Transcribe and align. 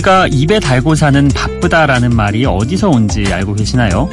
우리가 0.00 0.26
입에 0.28 0.60
달고 0.60 0.94
사는 0.94 1.28
바쁘다라는 1.28 2.14
말이 2.14 2.44
어디서 2.44 2.88
온지 2.88 3.32
알고 3.32 3.54
계시나요? 3.54 4.08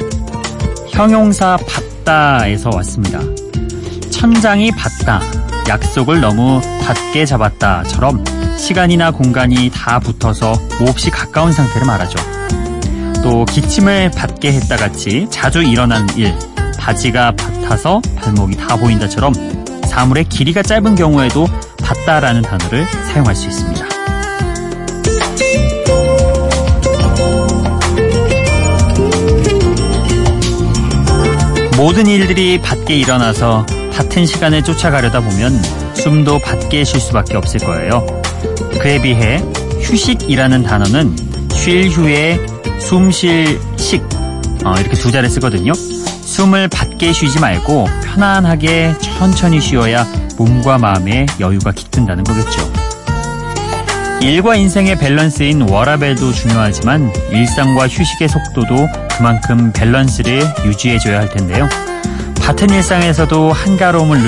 형용사 0.90 1.56
받다에서 2.04 2.70
왔습니다. 2.74 3.20
천장이 4.10 4.70
받다, 4.72 5.20
약속을 5.68 6.20
너무 6.20 6.60
닿게 6.82 7.24
잡았다처럼 7.26 8.24
시간이나 8.56 9.10
공간이 9.10 9.70
다 9.72 9.98
붙어서 9.98 10.54
몹시 10.80 11.10
가까운 11.10 11.52
상태를 11.52 11.86
말하죠. 11.86 12.18
또 13.22 13.44
기침을 13.44 14.10
받게 14.10 14.52
했다 14.52 14.76
같이 14.76 15.26
자주 15.30 15.62
일어난 15.62 16.06
일, 16.16 16.34
바지가 16.78 17.32
받아서 17.32 18.00
발목이 18.16 18.56
다 18.56 18.76
보인다처럼 18.76 19.32
사물의 19.86 20.24
길이가 20.24 20.62
짧은 20.62 20.96
경우에도 20.96 21.46
받다라는 21.82 22.42
단어를 22.42 22.86
사용할 23.06 23.34
수 23.34 23.46
있습니다. 23.48 23.97
모든 31.78 32.08
일들이 32.08 32.60
밖에 32.60 32.96
일어나서 32.96 33.64
같은 33.94 34.26
시간을 34.26 34.64
쫓아가려다 34.64 35.20
보면 35.20 35.62
숨도 35.94 36.40
밖에 36.40 36.82
쉴 36.82 36.98
수밖에 36.98 37.36
없을 37.36 37.60
거예요. 37.60 38.04
그에 38.80 39.00
비해 39.00 39.40
휴식이라는 39.82 40.64
단어는 40.64 41.16
쉴 41.52 41.88
후에 41.88 42.40
숨 42.80 43.12
쉴 43.12 43.60
식, 43.76 44.02
어, 44.64 44.74
이렇게 44.80 44.96
두 44.96 45.12
자를 45.12 45.30
쓰거든요. 45.30 45.72
숨을 45.72 46.66
밖에 46.66 47.12
쉬지 47.12 47.38
말고 47.38 47.86
편안하게 48.04 48.96
천천히 48.98 49.60
쉬어야 49.60 50.04
몸과 50.36 50.78
마음의 50.78 51.26
여유가 51.38 51.70
깃든다는 51.70 52.24
거겠죠. 52.24 52.72
일과 54.20 54.56
인생의 54.56 54.98
밸런스인 54.98 55.62
워라밸도 55.62 56.32
중요하지만 56.32 57.12
일상과 57.30 57.86
휴식의 57.86 58.28
속도도 58.28 59.07
그만큼 59.18 59.72
밸런스를 59.72 60.40
유지해줘야 60.64 61.18
할 61.18 61.28
텐데요. 61.28 61.68
같은 62.40 62.70
일상에서도 62.70 63.52
한가로움을 63.52 64.18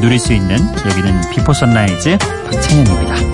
누릴 0.00 0.18
수 0.20 0.32
있는 0.32 0.56
여기는 0.88 1.30
Before 1.30 1.52
Sunrise 1.52 2.16
박창현입니다. 2.50 3.25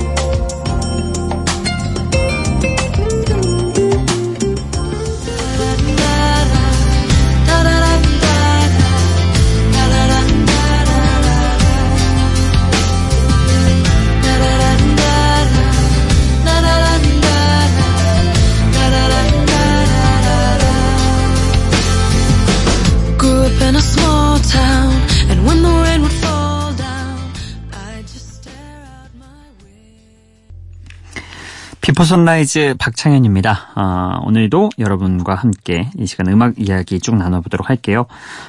Before 32.02 32.04
Sunrise 32.04 32.74
박창현입니다. 32.80 33.70
어, 33.76 34.26
오늘도 34.26 34.70
여러분과 34.80 35.36
함께 35.36 35.88
이 35.96 36.04
시간 36.04 36.26
음악 36.26 36.58
이야기 36.58 36.98
쭉 36.98 37.14
나눠보도록 37.14 37.70
할게요. 37.70 38.06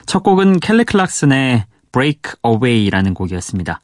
첫 0.08 0.24
곡은 0.24 0.60
켈리 0.60 0.84
클락슨의 0.84 1.66
Breakaway라는 1.92 3.14
곡이었습니다. 3.14 3.80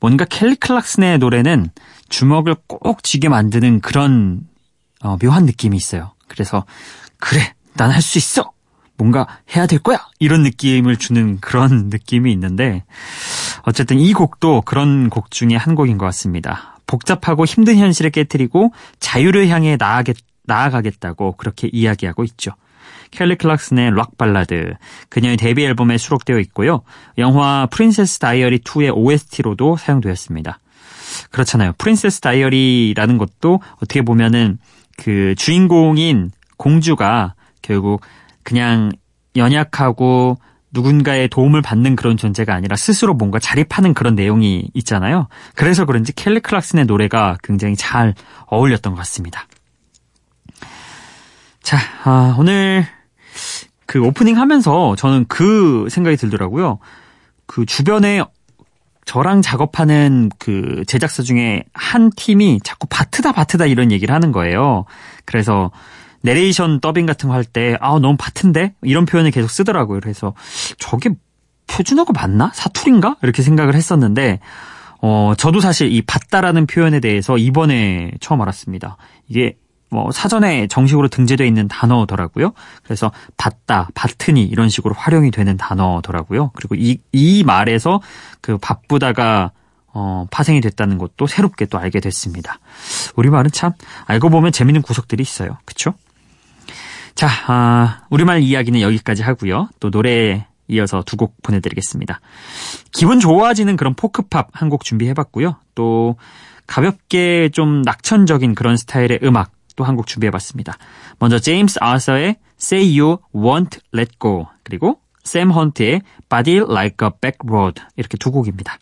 뭔가 0.00 0.24
켈리 0.24 0.56
클락슨의 0.56 1.18
노래는 1.18 1.68
주먹을 2.08 2.56
꼭 2.66 3.02
쥐게 3.02 3.28
만드는 3.28 3.80
그런 3.80 4.48
어, 5.02 5.18
묘한 5.22 5.44
느낌이 5.44 5.76
있어요. 5.76 6.12
그래서 6.26 6.64
그래, 7.18 7.52
난 7.74 7.90
할 7.90 8.00
수 8.00 8.16
있어. 8.16 8.52
뭔가 8.96 9.26
해야 9.54 9.66
될 9.66 9.80
거야. 9.80 9.98
이런 10.18 10.42
느낌을 10.44 10.96
주는 10.96 11.40
그런 11.40 11.88
느낌이 11.90 12.32
있는데 12.32 12.84
어쨌든 13.64 13.98
이 13.98 14.14
곡도 14.14 14.62
그런 14.62 15.10
곡 15.10 15.30
중에 15.30 15.56
한 15.56 15.74
곡인 15.74 15.98
것 15.98 16.06
같습니다. 16.06 16.78
복잡하고 16.90 17.44
힘든 17.44 17.76
현실을 17.78 18.10
깨뜨리고 18.10 18.72
자유를 18.98 19.46
향해 19.48 19.76
나아겠, 19.78 20.16
나아가겠다고 20.42 21.36
그렇게 21.36 21.68
이야기하고 21.72 22.24
있죠. 22.24 22.50
켈리 23.12 23.36
클락슨의 23.36 23.92
락 23.94 24.18
발라드, 24.18 24.74
그녀의 25.08 25.36
데뷔 25.36 25.64
앨범에 25.64 25.98
수록되어 25.98 26.40
있고요. 26.40 26.82
영화 27.16 27.66
프린세스 27.70 28.18
다이어리 28.18 28.58
2의 28.58 28.92
OST로도 28.96 29.76
사용되었습니다. 29.76 30.58
그렇잖아요. 31.30 31.74
프린세스 31.78 32.20
다이어리라는 32.20 33.18
것도 33.18 33.60
어떻게 33.76 34.02
보면은 34.02 34.58
그 34.96 35.34
주인공인 35.36 36.32
공주가 36.56 37.34
결국 37.62 38.00
그냥 38.42 38.90
연약하고 39.36 40.38
누군가의 40.72 41.28
도움을 41.28 41.62
받는 41.62 41.96
그런 41.96 42.16
존재가 42.16 42.54
아니라 42.54 42.76
스스로 42.76 43.14
뭔가 43.14 43.38
자립하는 43.38 43.94
그런 43.94 44.14
내용이 44.14 44.70
있잖아요. 44.74 45.28
그래서 45.54 45.84
그런지 45.84 46.12
켈리 46.12 46.40
클락슨의 46.40 46.86
노래가 46.86 47.36
굉장히 47.42 47.76
잘 47.76 48.14
어울렸던 48.46 48.92
것 48.92 48.98
같습니다. 48.98 49.46
자, 51.62 51.78
아, 52.04 52.36
오늘 52.38 52.86
그 53.86 54.00
오프닝 54.00 54.38
하면서 54.38 54.94
저는 54.96 55.26
그 55.28 55.88
생각이 55.90 56.16
들더라고요. 56.16 56.78
그 57.46 57.66
주변에 57.66 58.22
저랑 59.04 59.42
작업하는 59.42 60.30
그 60.38 60.84
제작사 60.86 61.24
중에 61.24 61.64
한 61.74 62.10
팀이 62.14 62.60
자꾸 62.62 62.86
바트다 62.88 63.32
바트다 63.32 63.66
이런 63.66 63.90
얘기를 63.90 64.14
하는 64.14 64.30
거예요. 64.30 64.84
그래서 65.24 65.72
내레이션 66.22 66.80
더빙 66.80 67.06
같은 67.06 67.28
거 67.28 67.34
할 67.34 67.44
때, 67.44 67.76
아, 67.80 67.98
너무 67.98 68.16
바튼데? 68.18 68.74
이런 68.82 69.06
표현을 69.06 69.30
계속 69.30 69.48
쓰더라고요. 69.50 70.00
그래서 70.00 70.34
저게 70.78 71.10
표준어가 71.66 72.12
맞나? 72.12 72.50
사투리인가? 72.54 73.16
이렇게 73.22 73.42
생각을 73.42 73.74
했었는데, 73.74 74.40
어, 75.02 75.32
저도 75.38 75.60
사실 75.60 75.90
이 75.92 76.02
받다라는 76.02 76.66
표현에 76.66 77.00
대해서 77.00 77.38
이번에 77.38 78.12
처음 78.20 78.42
알았습니다. 78.42 78.96
이게 79.28 79.56
뭐 79.88 80.12
사전에 80.12 80.66
정식으로 80.68 81.08
등재되어 81.08 81.46
있는 81.46 81.66
단어더라고요. 81.68 82.52
그래서 82.84 83.10
받다, 83.36 83.88
받트니 83.94 84.44
이런 84.44 84.68
식으로 84.68 84.94
활용이 84.94 85.30
되는 85.30 85.56
단어더라고요. 85.56 86.50
그리고 86.54 86.74
이, 86.76 86.98
이 87.12 87.42
말에서 87.44 88.00
그 88.40 88.58
바쁘다가 88.58 89.52
어, 89.92 90.26
파생이 90.30 90.60
됐다는 90.60 90.98
것도 90.98 91.26
새롭게 91.26 91.66
또 91.66 91.78
알게 91.78 91.98
됐습니다. 91.98 92.60
우리말은 93.16 93.50
참 93.50 93.72
알고 94.06 94.28
보면 94.30 94.52
재밌는 94.52 94.82
구석들이 94.82 95.22
있어요. 95.22 95.58
그쵸? 95.64 95.94
자, 97.20 97.28
아, 97.48 98.00
우리말 98.08 98.40
이야기는 98.40 98.80
여기까지 98.80 99.22
하고요. 99.22 99.68
또 99.78 99.90
노래 99.90 100.46
이어서 100.68 101.02
두 101.02 101.16
곡 101.18 101.36
보내드리겠습니다. 101.42 102.18
기분 102.92 103.20
좋아지는 103.20 103.76
그런 103.76 103.92
포크팝 103.94 104.48
한 104.52 104.70
곡 104.70 104.84
준비해봤고요. 104.84 105.56
또 105.74 106.16
가볍게 106.66 107.50
좀 107.52 107.82
낙천적인 107.82 108.54
그런 108.54 108.76
스타일의 108.78 109.18
음악 109.22 109.50
또 109.76 109.84
한 109.84 109.96
곡 109.96 110.06
준비해봤습니다. 110.06 110.78
먼저 111.18 111.38
제임스 111.38 111.78
아서의 111.82 112.36
Say 112.58 112.98
You 112.98 113.18
Won't 113.34 113.80
Let 113.94 114.12
Go 114.18 114.46
그리고 114.62 115.00
샘 115.22 115.50
헌트의 115.50 116.00
Body 116.30 116.60
Like 116.60 117.06
a 117.06 117.10
Back 117.20 117.38
Road 117.46 117.82
이렇게 117.96 118.16
두 118.16 118.30
곡입니다. 118.30 118.78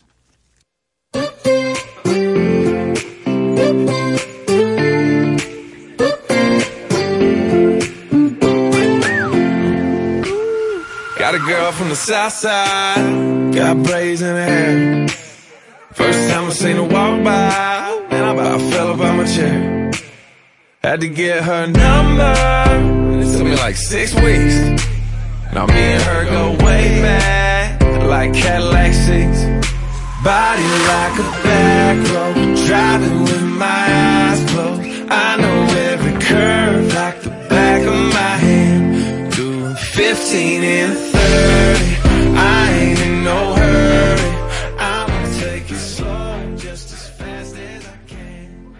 Girl 11.69 11.77
from 11.77 11.89
the 11.89 11.95
south 11.95 12.33
side, 12.33 13.53
got 13.53 13.83
braids 13.83 14.21
in 14.21 14.35
her 14.35 14.43
hair. 14.43 15.07
First 15.93 16.29
time 16.29 16.45
I 16.45 16.49
seen 16.49 16.75
her 16.77 16.83
walk 16.83 17.23
by, 17.23 18.07
and 18.09 18.25
I 18.25 18.33
about 18.33 18.61
fell 18.71 18.93
about 18.93 19.15
my 19.15 19.25
chair. 19.25 19.91
Had 20.81 21.01
to 21.01 21.09
get 21.09 21.43
her 21.43 21.67
number, 21.67 22.23
and 22.23 23.21
it 23.21 23.31
took 23.31 23.45
me 23.45 23.55
like 23.55 23.75
six 23.75 24.13
weeks. 24.15 24.55
Now 25.53 25.65
me 25.67 25.83
and 25.95 26.03
her 26.03 26.25
go 26.25 26.65
way 26.65 27.01
back, 27.01 27.81
like 28.07 28.33
Cadillac 28.33 28.93
seats. 28.93 29.41
Body 30.23 30.67
like 30.93 31.15
a 31.19 31.29
back 31.47 31.97
road, 32.13 32.57
driving 32.67 33.21
with 33.23 33.43
my 33.43 33.85
eyes 34.11 34.51
closed. 34.51 34.81
I 35.11 35.37
know 35.37 35.58
15 39.99 40.63
and 40.63 40.97
30 40.97 41.17
I 42.37 42.71
ain't 42.71 42.99
in 43.01 43.23
no 43.25 43.53
hurry. 43.53 44.31
I'ma 44.79 45.39
take 45.41 45.69
it 45.69 45.75
slow 45.75 46.55
Just 46.55 46.93
as 46.93 47.09
fast 47.09 47.57
as 47.57 47.85
I 47.85 47.97
can. 48.07 48.77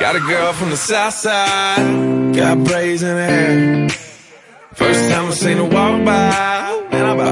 Got 0.00 0.16
a 0.16 0.20
girl 0.26 0.52
from 0.54 0.70
the 0.70 0.76
south 0.76 1.14
side. 1.14 2.34
Got 2.34 2.64
braids 2.64 3.04
in 3.04 3.16
her 3.16 3.24
hair. 3.24 3.88
First 4.72 5.08
time 5.08 5.26
I 5.26 5.30
seen 5.30 5.58
her 5.58 5.68
walk 5.68 6.04
by. 6.04 6.43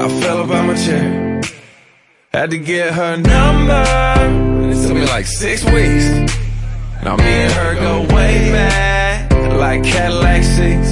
I 0.03 0.09
fell 0.19 0.43
about 0.43 0.65
my 0.65 0.75
chair. 0.75 1.41
Had 2.33 2.51
to 2.51 2.57
get 2.57 2.93
her 2.93 3.15
number, 3.15 3.71
And 3.71 4.73
it 4.73 4.85
took 4.85 4.97
me 4.97 5.05
like 5.05 5.25
six 5.25 5.63
weeks. 5.63 6.07
Now 7.01 7.15
me 7.15 7.23
and 7.23 7.53
her 7.53 7.75
go 7.75 8.13
way 8.13 8.51
back, 8.51 9.31
like 9.57 9.81
Cadillac 9.85 10.43
seats. 10.43 10.91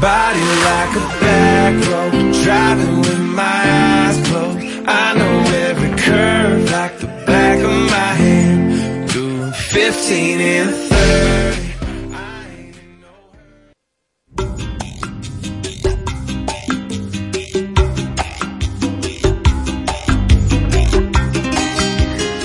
Body 0.00 0.46
like 0.68 0.92
a 0.94 1.06
back 1.18 1.74
road, 1.90 2.12
driving 2.44 2.98
with 3.00 3.18
my 3.18 3.62
eyes 3.82 4.28
closed. 4.28 4.58
I 4.86 5.14
know 5.18 5.36
every 5.66 5.90
curve 5.98 6.70
like 6.70 6.98
the 6.98 7.08
back 7.26 7.58
of 7.58 7.72
my 7.96 8.12
hand. 8.22 9.10
Doing 9.10 9.52
15 9.52 10.40
and 10.40 10.70
30. 10.70 11.39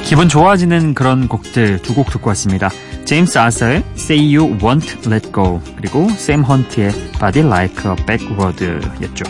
기분 0.05 0.29
좋아지는 0.29 0.93
그런 0.93 1.27
곡들 1.27 1.79
두 1.81 1.93
곡 1.95 2.09
듣고 2.11 2.29
왔습니다. 2.29 2.69
제임스 3.05 3.37
아서의 3.37 3.83
Say 3.97 4.35
You 4.35 4.57
Won't 4.59 5.07
Let 5.11 5.31
Go 5.33 5.61
그리고 5.75 6.09
샘 6.09 6.43
헌트의 6.43 6.91
Body 7.19 7.45
Like 7.45 7.89
a 7.89 7.95
Backroad였죠. 8.05 9.23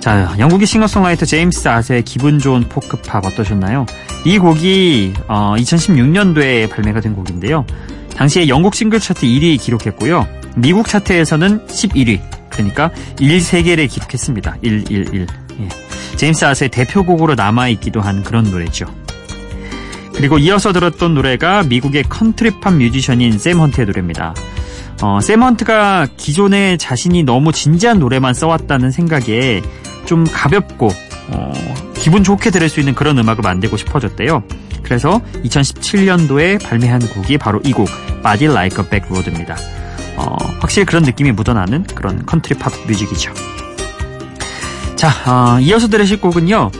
자, 0.00 0.34
영국의 0.38 0.66
싱어송라이터 0.66 1.26
제임스 1.26 1.68
아서의 1.68 2.02
기분 2.02 2.38
좋은 2.38 2.62
포크팝 2.68 3.24
어떠셨나요? 3.24 3.86
이 4.24 4.38
곡이 4.38 5.14
어, 5.28 5.54
2016년도에 5.56 6.68
발매가 6.70 7.00
된 7.00 7.14
곡인데요. 7.14 7.64
당시에 8.16 8.48
영국 8.48 8.74
싱글 8.74 8.98
차트 9.00 9.26
1위 9.26 9.60
기록했고요. 9.60 10.26
미국 10.56 10.88
차트에서는 10.88 11.66
11위, 11.66 12.20
그러니까 12.50 12.90
1세계를 13.16 13.88
기록했습니다. 13.88 14.56
111. 14.62 15.26
예. 15.60 15.68
제임스 16.16 16.44
아서의 16.44 16.68
대표곡으로 16.70 17.34
남아있기도 17.36 18.00
한 18.00 18.22
그런 18.22 18.44
노래죠. 18.50 18.86
그리고 20.14 20.38
이어서 20.38 20.72
들었던 20.72 21.14
노래가 21.14 21.62
미국의 21.64 22.04
컨트리팝 22.04 22.74
뮤지션인 22.74 23.38
샘 23.38 23.58
헌트의 23.60 23.86
노래입니다. 23.86 24.34
어, 25.02 25.20
샘 25.20 25.42
헌트가 25.42 26.06
기존에 26.16 26.76
자신이 26.76 27.24
너무 27.24 27.52
진지한 27.52 27.98
노래만 27.98 28.34
써왔다는 28.34 28.90
생각에 28.90 29.62
좀 30.04 30.24
가볍고 30.24 30.90
어, 31.28 31.52
기분 31.94 32.22
좋게 32.22 32.50
들을 32.50 32.68
수 32.68 32.80
있는 32.80 32.94
그런 32.94 33.18
음악을 33.18 33.42
만들고 33.42 33.76
싶어졌대요. 33.76 34.42
그래서 34.82 35.20
2017년도에 35.44 36.62
발매한 36.62 37.00
곡이 37.00 37.38
바로 37.38 37.60
이 37.64 37.72
곡, 37.72 37.88
Body 38.22 38.52
Like 38.52 38.84
a 38.84 38.90
Back 38.90 39.08
Road입니다. 39.08 39.56
어, 40.16 40.36
확실히 40.60 40.84
그런 40.84 41.02
느낌이 41.02 41.32
묻어나는 41.32 41.84
그런 41.94 42.26
컨트리 42.26 42.58
팝 42.58 42.72
뮤직이죠. 42.86 43.32
자, 44.96 45.08
어, 45.26 45.58
이어서 45.60 45.88
들으실 45.88 46.20
곡은요. 46.20 46.70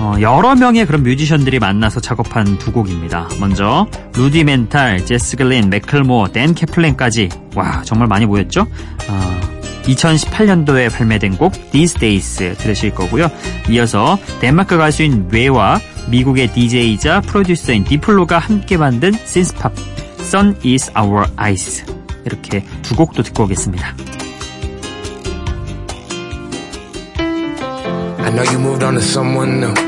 어, 0.00 0.14
여러 0.20 0.54
명의 0.54 0.86
그런 0.86 1.02
뮤지션들이 1.02 1.58
만나서 1.58 2.00
작업한 2.00 2.58
두 2.58 2.72
곡입니다. 2.72 3.28
먼저 3.40 3.86
루디멘탈, 4.14 5.04
제스 5.04 5.36
글린, 5.36 5.70
맥클모어, 5.70 6.28
댄 6.28 6.54
캐플랜까지 6.54 7.28
와 7.56 7.82
정말 7.82 8.06
많이 8.06 8.24
모였죠. 8.26 8.62
어, 9.08 9.40
2018년도에 9.84 10.92
발매된 10.92 11.36
곡 11.36 11.52
These 11.72 11.98
Days 11.98 12.54
들으실 12.58 12.94
거고요. 12.94 13.28
이어서 13.70 14.18
덴마크 14.40 14.76
가수인 14.76 15.28
뫼와 15.32 15.80
미국의 16.10 16.52
DJ이자 16.52 17.22
프로듀서인 17.22 17.84
디플로가 17.84 18.38
함께 18.38 18.76
만든 18.76 19.12
synthpop 19.12 19.72
Sun 20.20 20.56
in 20.64 20.90
Our 20.96 21.26
Eyes 21.38 21.84
이렇게 22.24 22.64
두 22.82 22.94
곡도 22.94 23.22
듣고 23.22 23.44
오겠습니다. 23.44 23.94
I 28.18 28.30
know 28.34 28.44
you 28.44 28.58
moved 28.58 28.84
on 28.84 28.94
to 28.94 29.00
someone 29.00 29.62
new. 29.62 29.87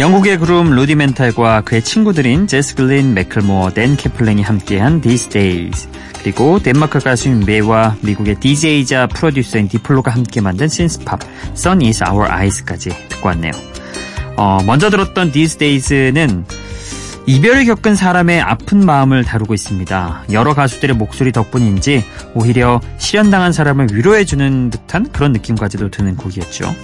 영국의 0.00 0.38
그룹 0.38 0.70
루디멘탈과 0.70 1.60
그의 1.60 1.84
친구들인 1.84 2.46
제스 2.46 2.74
글린, 2.74 3.12
맥클모어, 3.12 3.74
댄 3.74 3.96
캐플랭이 3.96 4.40
함께한 4.40 5.02
These 5.02 5.28
Days 5.28 5.88
그리고 6.20 6.58
덴마크 6.58 6.98
가수인 6.98 7.44
메와 7.46 7.96
미국의 8.02 8.40
DJ이자 8.40 9.06
프로듀서인 9.08 9.68
디플로가 9.68 10.10
함께 10.10 10.40
만든 10.40 10.68
신스팝 10.68 11.20
Sun 11.52 11.82
is 11.82 12.02
Our 12.06 12.30
Eyes까지 12.30 12.90
듣고 13.08 13.28
왔네요. 13.28 13.52
어, 14.36 14.58
먼저 14.64 14.90
들었던 14.90 15.32
These 15.32 15.58
Days는 15.58 16.44
이별을 17.26 17.64
겪은 17.66 17.94
사람의 17.94 18.40
아픈 18.40 18.84
마음을 18.84 19.24
다루고 19.24 19.54
있습니다. 19.54 20.24
여러 20.32 20.54
가수들의 20.54 20.96
목소리 20.96 21.32
덕분인지 21.32 22.04
오히려 22.34 22.80
실연당한 22.98 23.52
사람을 23.52 23.88
위로해주는 23.92 24.70
듯한 24.70 25.12
그런 25.12 25.32
느낌까지도 25.32 25.90
드는 25.90 26.16
곡이었죠. 26.16 26.74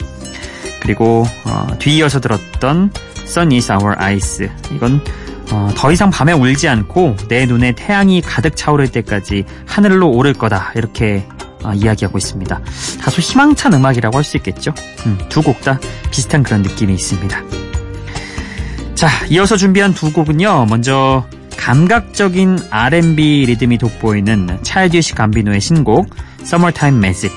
그리고 0.81 1.27
어, 1.45 1.67
뒤이어서 1.79 2.21
들었던 2.21 2.91
Sun 3.25 3.53
is 3.53 3.71
Our 3.71 3.97
Eyes 4.01 4.49
이건 4.75 5.03
어, 5.53 5.71
더 5.77 5.93
이상 5.93 6.11
밤에 6.11 6.33
울지 6.33 6.69
않고 6.69 7.17
내 7.29 7.47
눈에 7.47 7.73
태양이 7.73 8.21
가득 8.21 8.57
차오를 8.57 8.89
때까지 8.89 9.45
하늘로 9.67 10.11
오를 10.11 10.33
거다 10.33 10.73
이렇게 10.75 11.27
어, 11.63 11.73
이야기하고 11.73 12.19
있습니다. 12.19 12.61
다소 13.03 13.21
희망찬 13.21 13.73
음악이라고 13.75 14.17
할 14.17 14.25
수 14.25 14.37
있겠죠. 14.39 14.73
음, 15.07 15.19
두곡 15.29 15.61
다 15.63 15.79
비슷한 16.11 16.43
그런 16.43 16.63
느낌이 16.63 16.93
있습니다. 16.95 17.43
자, 18.95 19.09
이어서 19.29 19.57
준비한 19.57 19.93
두 19.95 20.13
곡은요. 20.13 20.67
먼저 20.69 21.27
감각적인 21.57 22.59
R&B 22.71 23.47
리듬이 23.47 23.79
돋보이는 23.79 24.59
찰디시 24.63 25.15
감비노의 25.15 25.61
신곡 25.61 26.09
Summertime 26.43 26.99
Magic 26.99 27.35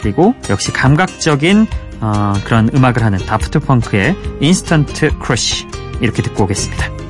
그리고 0.00 0.34
역시 0.50 0.72
감각적인 0.72 1.66
어, 2.00 2.32
그런 2.44 2.68
음악을 2.74 3.02
하는 3.04 3.18
다프트 3.18 3.60
펑크의 3.60 4.16
Instant 4.40 5.18
Crush 5.18 5.66
이렇게 6.00 6.22
듣고 6.22 6.44
오겠습니다. 6.44 7.01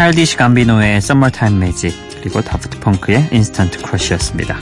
차일디시 0.00 0.38
감비노의 0.38 0.96
Summertime 0.96 1.58
Magic 1.58 1.94
그리고 2.22 2.40
다프트 2.40 2.80
펑크의 2.80 3.28
Instant 3.32 3.80
Crush였습니다. 3.80 4.58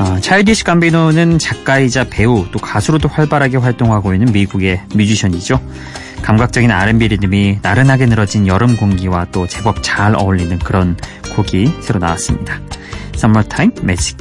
어, 0.00 0.18
차일디시 0.18 0.64
감비노는 0.64 1.38
작가이자 1.38 2.08
배우 2.10 2.44
또 2.50 2.58
가수로도 2.58 3.08
활발하게 3.08 3.58
활동하고 3.58 4.14
있는 4.14 4.32
미국의 4.32 4.82
뮤지션이죠. 4.96 5.60
감각적인 6.22 6.72
R&B 6.72 7.06
리듬이 7.06 7.60
나른하게 7.62 8.06
늘어진 8.06 8.48
여름 8.48 8.76
공기와 8.76 9.28
또 9.30 9.46
제법 9.46 9.76
잘 9.80 10.16
어울리는 10.16 10.58
그런 10.58 10.96
곡이 11.36 11.74
새로 11.80 12.00
나왔습니다. 12.00 12.60
Summertime 13.14 13.74
Magic 13.84 14.16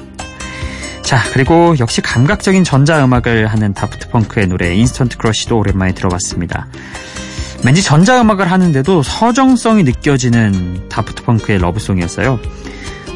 자, 1.01 1.17
그리고 1.34 1.74
역시 1.79 2.01
감각적인 2.01 2.63
전자음악을 2.63 3.48
하는 3.48 3.74
다프트 3.74 4.10
펑크의 4.10 4.46
노래 4.46 4.75
Instant 4.75 5.18
Crush도 5.18 5.58
오랜만에 5.58 5.96
들어봤습니다. 5.96 6.67
왠지 7.64 7.82
전자음악을 7.84 8.50
하는데도 8.52 9.04
서정성이 9.04 9.84
느껴지는 9.84 10.88
다프트 10.90 11.24
펑크의 11.24 11.60
love 11.60 11.77
song이었어요. 11.77 12.39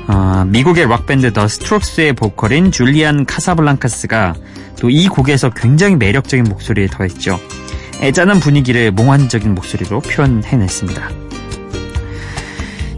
어, 0.08 0.44
미국의 0.48 0.88
락밴드 0.88 1.32
더 1.32 1.48
스트록스의 1.48 2.14
보컬인 2.14 2.72
줄리안 2.72 3.26
카사블랑카스가 3.26 4.36
또 4.80 4.90
이 4.90 5.08
곡에서 5.08 5.52
굉장히 5.52 5.96
매력적인 5.96 6.46
목소리를 6.46 6.88
더했죠. 6.88 7.40
애잔한 8.02 8.40
분위기를 8.40 8.92
몽환적인 8.92 9.54
목소리로 9.54 10.00
표현해냈습니다. 10.02 11.10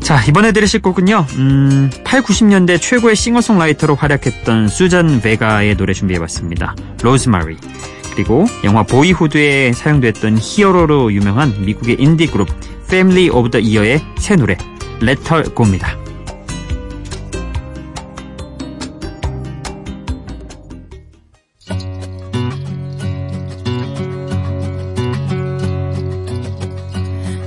자, 0.01 0.23
이번에 0.25 0.53
들으실 0.53 0.81
곡은요, 0.81 1.25
음, 1.35 1.89
8, 2.05 2.21
90년대 2.21 2.79
최고의 2.81 3.15
싱어송라이터로 3.17 3.95
활약했던 3.95 4.69
수잔 4.69 5.21
베가의 5.21 5.75
노래 5.75 5.93
준비해봤습니다. 5.93 6.75
로즈마리. 7.01 7.57
그리고 8.13 8.45
영화 8.63 8.83
보이후드에 8.83 9.73
사용됐던 9.73 10.37
Hero로 10.39 11.11
유명한 11.13 11.65
미국의 11.65 11.97
인디 11.99 12.27
그룹 12.27 12.47
패밀리 12.87 13.29
오브 13.29 13.49
더 13.49 13.59
이어의 13.59 14.01
새 14.19 14.35
노래, 14.35 14.55
Let 15.01 15.41
Her 15.55 15.66
Go입니다. 15.66 15.97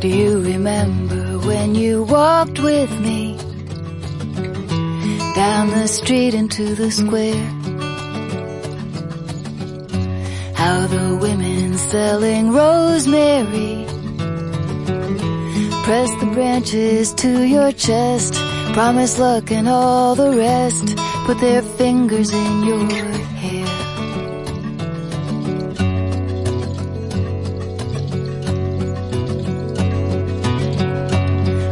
Do 0.01 0.09
you 0.09 0.41
remember 0.41 1.39
when 1.47 1.75
you 1.75 2.05
walked 2.05 2.61
with 2.61 2.93
me 3.01 3.37
down 5.35 5.69
the 5.69 5.87
street 5.87 6.35
into 6.35 6.75
the 6.75 6.91
square? 6.91 7.67
How 10.67 10.83
the 10.89 11.17
women 11.23 11.79
selling 11.79 12.51
rosemary 12.51 13.87
press 15.85 16.11
the 16.19 16.27
branches 16.35 17.15
to 17.23 17.45
your 17.47 17.71
chest, 17.71 18.35
promise 18.75 19.17
luck 19.17 19.53
and 19.53 19.69
all 19.69 20.17
the 20.17 20.33
rest, 20.37 20.97
put 21.25 21.39
their 21.39 21.63
fingers 21.63 22.33
in 22.33 22.65
your 22.65 22.85
hair. 23.43 23.67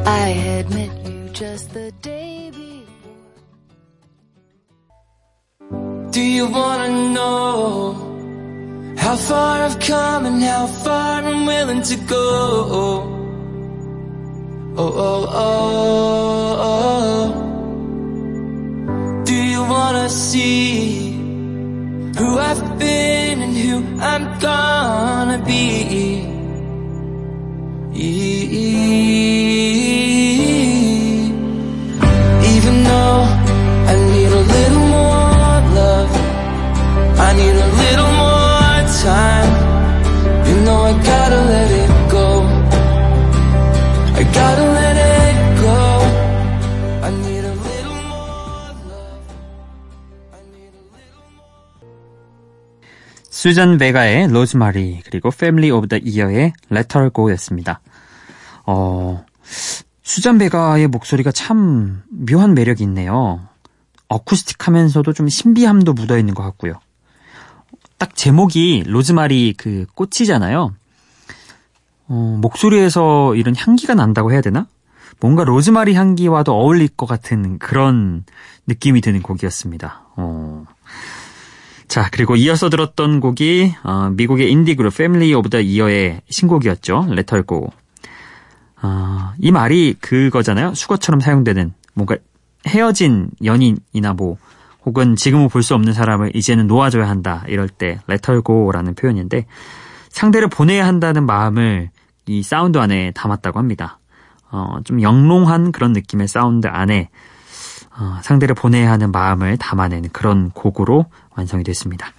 I 0.06 0.28
had 0.46 0.70
met 0.70 0.92
you 1.04 1.30
just 1.30 1.74
the 1.74 1.90
day 2.00 2.52
before. 2.52 2.92
Do 6.12 6.20
you 6.20 6.46
wanna 6.46 6.90
know 7.12 7.83
how 9.04 9.16
far 9.16 9.62
I've 9.66 9.78
come 9.80 10.24
and 10.24 10.42
how 10.42 10.66
far 10.66 11.22
I'm 11.22 11.44
willing 11.44 11.82
to 11.82 11.96
go? 12.14 12.26
Oh, 12.80 13.02
oh, 14.78 15.28
oh, 15.46 16.56
oh. 16.70 17.24
Do 19.26 19.34
you 19.34 19.60
wanna 19.60 20.08
see 20.08 21.12
who 22.18 22.38
I've 22.38 22.78
been 22.78 23.42
and 23.42 23.54
who 23.54 23.74
I'm 24.00 24.24
gonna 24.40 25.38
be? 25.44 26.24
수잔 53.44 53.76
베가의 53.76 54.28
로즈마리 54.28 55.02
그리고 55.04 55.30
패밀리 55.30 55.70
오브 55.70 55.88
더 55.88 55.98
이어의 55.98 56.54
Let 56.72 56.91
Her 56.91 57.10
Go였습니다. 57.12 57.82
어, 58.64 59.22
수잔 60.02 60.38
베가의 60.38 60.86
목소리가 60.86 61.30
참 61.30 62.02
묘한 62.08 62.54
매력이 62.54 62.82
있네요. 62.84 63.46
어쿠스틱하면서도 64.08 65.12
좀 65.12 65.28
신비함도 65.28 65.92
묻어 65.92 66.18
있는 66.18 66.32
것 66.32 66.42
같고요. 66.42 66.80
딱 67.98 68.16
제목이 68.16 68.84
로즈마리 68.86 69.52
그 69.58 69.84
꽃이잖아요. 69.94 70.72
어, 72.08 72.38
목소리에서 72.40 73.34
이런 73.34 73.54
향기가 73.56 73.94
난다고 73.94 74.32
해야 74.32 74.40
되나? 74.40 74.66
뭔가 75.20 75.44
로즈마리 75.44 75.94
향기와도 75.94 76.52
어울릴 76.52 76.88
것 76.88 77.06
같은 77.06 77.58
그런 77.58 78.24
느낌이 78.66 79.00
드는 79.00 79.22
곡이었습니다. 79.22 80.08
어. 80.16 80.64
자, 81.88 82.08
그리고 82.10 82.34
이어서 82.36 82.68
들었던 82.70 83.20
곡이 83.20 83.74
어, 83.84 84.10
미국의 84.10 84.50
인디 84.50 84.74
그룹 84.74 84.96
패밀리 84.96 85.32
오브 85.34 85.48
더 85.50 85.60
이어의 85.60 86.22
신곡이었죠. 86.28 87.06
Let 87.10 87.31
Her 87.31 87.51
Go. 87.51 87.72
어, 88.82 89.32
이 89.38 89.50
말이 89.52 89.94
그거잖아요. 90.00 90.74
숙어처럼 90.74 91.20
사용되는 91.20 91.72
뭔가 91.94 92.16
헤어진 92.66 93.30
연인이나 93.44 94.14
뭐 94.16 94.36
혹은 94.84 95.16
지금은 95.16 95.48
볼 95.48 95.62
수 95.62 95.74
없는 95.74 95.92
사람을 95.94 96.34
이제는 96.36 96.66
놓아줘야 96.66 97.08
한다. 97.08 97.44
이럴 97.48 97.68
때 97.68 98.00
let 98.06 98.25
her 98.25 98.44
go라는 98.44 98.94
표현인데 98.94 99.46
상대를 100.10 100.48
보내야 100.48 100.86
한다는 100.86 101.24
마음을 101.24 101.90
이 102.26 102.42
사운드 102.42 102.78
안에 102.78 103.12
담았다고 103.12 103.58
합니다. 103.58 103.98
어, 104.50 104.78
좀 104.84 105.02
영롱한 105.02 105.72
그런 105.72 105.92
느낌의 105.92 106.28
사운드 106.28 106.66
안에 106.66 107.10
어, 107.96 108.18
상대를 108.22 108.54
보내야 108.54 108.90
하는 108.90 109.12
마음을 109.12 109.56
담아내는 109.56 110.10
그런 110.12 110.50
곡으로 110.50 111.06
완성이 111.36 111.64
됐습니다. 111.64 112.12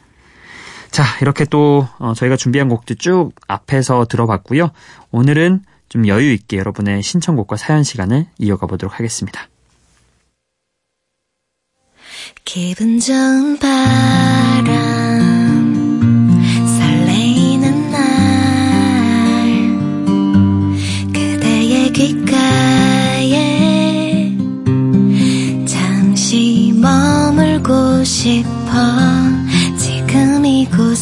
자, 0.91 1.03
이렇게 1.21 1.45
또 1.45 1.87
어, 1.99 2.13
저희가 2.13 2.37
준비한 2.37 2.69
곡도 2.69 2.95
쭉 2.95 3.31
앞에서 3.47 4.05
들어봤고요. 4.05 4.71
오늘은 5.11 5.63
좀 5.89 6.07
여유 6.07 6.31
있게 6.31 6.57
여러분의 6.57 7.03
신청곡과 7.03 7.57
사연 7.57 7.83
시간을 7.83 8.27
이어가 8.37 8.67
보도록 8.67 8.95
하겠습니다. 8.95 9.47
기분 12.43 12.99
좋은 12.99 13.59
바람 13.59 15.14
싶어 28.25 28.71
지금 29.77 30.43
이곳에서 30.43 30.95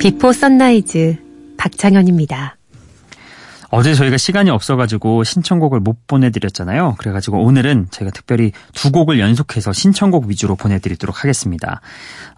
비포 0.00 0.32
선라이즈 0.32 1.16
박창현입니다. 1.56 2.59
어제 3.72 3.94
저희가 3.94 4.16
시간이 4.16 4.50
없어가지고 4.50 5.22
신청곡을 5.22 5.78
못 5.78 6.08
보내드렸잖아요. 6.08 6.96
그래가지고 6.98 7.42
오늘은 7.44 7.86
제가 7.90 8.10
특별히 8.10 8.50
두 8.74 8.90
곡을 8.90 9.20
연속해서 9.20 9.72
신청곡 9.72 10.26
위주로 10.26 10.56
보내드리도록 10.56 11.22
하겠습니다. 11.22 11.80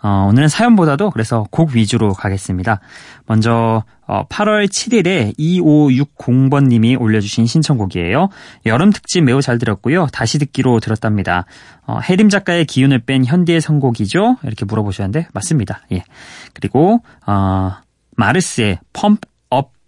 어, 0.03 0.27
오늘은 0.29 0.49
사연보다도 0.49 1.11
그래서 1.11 1.47
곡 1.51 1.75
위주로 1.75 2.13
가겠습니다. 2.13 2.81
먼저 3.27 3.83
어, 4.07 4.27
8월 4.29 4.67
7일에 4.69 5.35
2560번님이 5.39 7.01
올려주신 7.01 7.47
신청곡이에요. 7.47 8.29
여름 8.67 8.93
특집 8.93 9.23
매우 9.23 9.41
잘 9.41 9.59
들었고요. 9.59 10.09
다시 10.13 10.39
듣기로 10.39 10.81
들었답니다. 10.81 11.47
어, 11.87 11.99
해림 12.01 12.29
작가의 12.29 12.67
기운을 12.67 12.99
뺀 13.01 13.25
현디의 13.25 13.63
선곡이죠? 13.63 14.37
이렇게 14.43 14.67
물어보셨는데 14.67 15.29
맞습니다. 15.33 15.81
예. 15.93 16.05
그리고 16.53 17.03
어, 17.27 17.73
마르스의 18.17 18.81
Pump 18.93 19.21
Up 19.23 19.32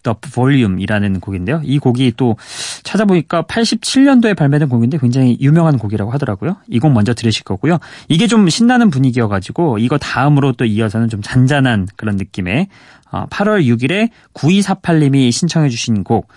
the 0.05 0.15
Volume이라는 0.33 1.19
곡인데요. 1.19 1.61
이 1.65 1.81
곡이 1.81 2.13
또 2.17 2.37
찾아보니까 2.85 3.43
87년도에 3.43 4.37
발매된 4.37 4.69
곡인데 4.69 4.99
굉장히 4.99 5.37
유명한 5.41 5.77
곡이라고 5.79 6.13
하더라고요. 6.13 6.57
이 6.69 6.79
곡 6.79 6.93
먼저 6.93 7.15
들으실 7.15 7.45
거고요. 7.45 7.79
이게 8.09 8.27
좀 8.27 8.49
신나는 8.49 8.91
분위기여가지고 8.91 9.79
이거 9.79 9.99
다음으로 9.99 10.53
또 10.53 10.65
이어서는 10.67 11.09
좀 11.09 11.23
잔잔한 11.23 11.89
그런 11.97 12.17
느낌의 12.17 12.69
8월 13.11 13.65
6일에 13.65 14.11
9248님이 14.35 15.33
신청해주신 15.33 16.05
곡 16.05 16.29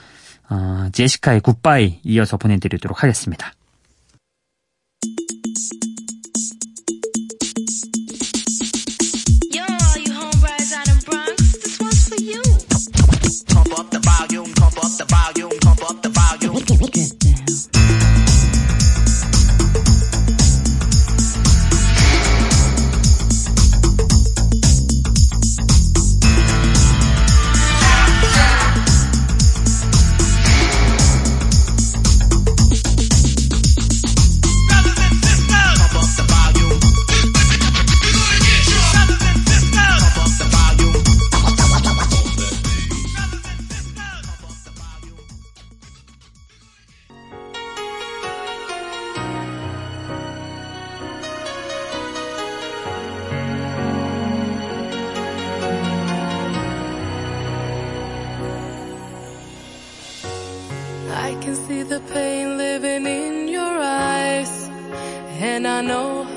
어, 0.49 0.87
제시카의 0.93 1.41
굿바이 1.41 1.99
이어서 2.03 2.37
보내드리도록 2.37 3.03
하겠습니다. 3.03 3.51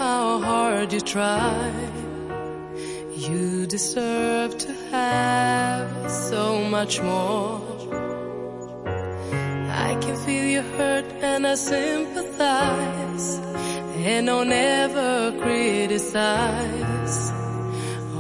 How 0.00 0.40
hard 0.40 0.90
you 0.94 1.00
try. 1.02 1.70
You 3.26 3.66
deserve 3.66 4.56
to 4.64 4.72
have 4.90 6.10
so 6.10 6.44
much 6.76 6.94
more. 7.02 7.60
I 9.88 9.90
can 10.02 10.16
feel 10.24 10.46
your 10.56 10.68
hurt 10.76 11.04
and 11.30 11.46
I 11.46 11.54
sympathize, 11.54 13.28
and 14.10 14.26
don't 14.26 14.52
ever 14.52 15.38
criticize 15.42 17.16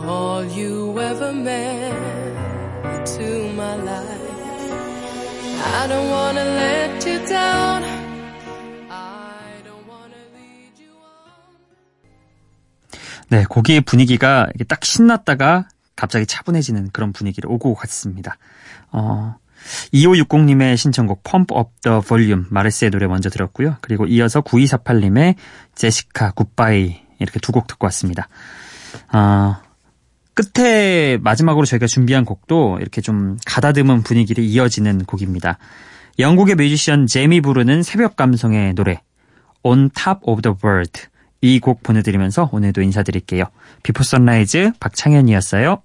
all 0.04 0.44
you 0.58 1.00
ever 1.10 1.32
meant 1.32 3.06
to 3.16 3.28
my 3.62 3.74
life. 3.92 4.34
I 5.78 5.86
don't 5.90 6.08
wanna 6.16 6.46
let 6.62 7.06
you 7.06 7.18
down. 7.26 7.89
네, 13.30 13.44
곡의 13.48 13.82
분위기가 13.82 14.48
딱 14.68 14.84
신났다가 14.84 15.68
갑자기 15.94 16.26
차분해지는 16.26 16.90
그런 16.92 17.12
분위기를 17.12 17.50
오고 17.50 17.74
갔습니다. 17.74 18.36
어, 18.90 19.36
2560님의 19.92 20.76
신청곡 20.76 21.22
Pump 21.22 21.54
Up 21.54 21.70
the 21.82 22.00
Volume 22.00 22.46
마르스의 22.50 22.90
노래 22.90 23.06
먼저 23.06 23.30
들었고요. 23.30 23.76
그리고 23.82 24.06
이어서 24.06 24.40
9248님의 24.40 25.36
제시카 25.74 26.32
굿바이 26.32 27.00
이렇게 27.18 27.38
두 27.38 27.52
곡 27.52 27.66
듣고 27.66 27.86
왔습니다. 27.86 28.28
어, 29.12 29.56
끝에 30.34 31.18
마지막으로 31.18 31.66
저희가 31.66 31.86
준비한 31.86 32.24
곡도 32.24 32.78
이렇게 32.80 33.00
좀 33.00 33.36
가다듬은 33.46 34.02
분위기를 34.02 34.42
이어지는 34.42 35.04
곡입니다. 35.04 35.58
영국의 36.18 36.54
뮤지션 36.56 37.06
제미 37.06 37.40
부르는 37.40 37.82
새벽 37.82 38.16
감성의 38.16 38.74
노래 38.74 39.02
On 39.62 39.90
Top 39.90 40.20
of 40.22 40.42
the 40.42 40.56
World 40.64 41.09
이 41.42 41.60
곡 41.60 41.82
보내드리면서 41.82 42.50
오늘도 42.52 42.82
인사드릴게요. 42.82 43.44
비포 43.82 44.02
선라이즈 44.02 44.72
박창현이었어요. 44.80 45.82